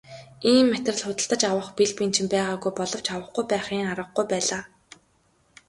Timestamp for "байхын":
3.51-3.81